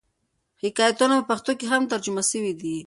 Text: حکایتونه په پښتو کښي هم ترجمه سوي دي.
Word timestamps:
حکایتونه 0.63 1.15
په 1.19 1.25
پښتو 1.29 1.51
کښي 1.59 1.67
هم 1.71 1.83
ترجمه 1.91 2.21
سوي 2.31 2.53
دي. 2.61 2.75